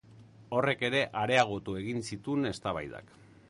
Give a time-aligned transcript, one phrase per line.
[0.59, 3.17] Horrek ere areagotu egin zituen eztabaidak.